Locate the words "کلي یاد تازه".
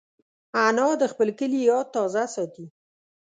1.39-2.23